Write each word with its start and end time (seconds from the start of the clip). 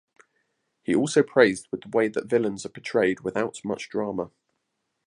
He 0.81 0.95
also 0.95 1.21
praised 1.21 1.67
with 1.69 1.81
the 1.81 1.89
way 1.95 2.07
the 2.07 2.25
villains 2.25 2.65
are 2.65 2.69
portrayed 2.69 3.19
without 3.19 3.63
much 3.63 3.87
drama. 3.87 4.31